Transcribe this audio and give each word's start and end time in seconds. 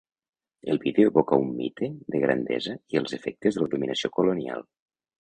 El 0.63 0.79
vídeo 0.79 1.09
evoca 1.09 1.35
un 1.43 1.51
mite 1.59 1.91
de 2.15 2.23
grandesa 2.25 2.75
i 2.97 3.03
els 3.05 3.17
efectes 3.21 3.61
de 3.61 3.67
la 3.67 3.73
dominació 3.79 4.15
colonial. 4.21 4.71